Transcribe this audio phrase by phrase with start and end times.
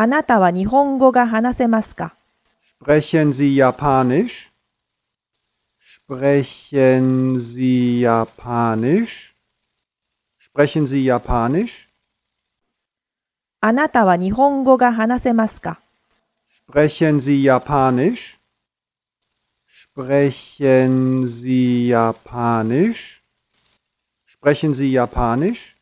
[0.00, 2.14] あなたは日本語が話せますか
[2.80, 4.48] Sprechen Sie Japanisch?
[6.06, 9.34] Sprechen Sie Japanisch?
[10.38, 11.88] Sprechen Sie Japanisch?
[13.60, 15.80] あなたは日本語が話せますか
[16.70, 18.38] Sprechen Sie Japanisch?
[19.96, 23.20] Sprechen Sie Japanisch?
[24.28, 25.77] Sprechen Sie Japanisch?